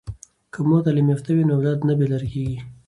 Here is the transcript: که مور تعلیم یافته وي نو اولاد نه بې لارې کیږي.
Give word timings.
که 0.53 0.59
مور 0.67 0.81
تعلیم 0.85 1.07
یافته 1.11 1.29
وي 1.33 1.43
نو 1.47 1.53
اولاد 1.57 1.79
نه 1.89 1.93
بې 1.97 2.05
لارې 2.11 2.27
کیږي. 2.33 2.57